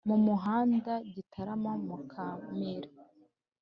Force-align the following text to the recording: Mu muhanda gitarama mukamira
Mu 0.07 0.17
muhanda 0.25 0.93
gitarama 1.13 1.71
mukamira 1.85 2.89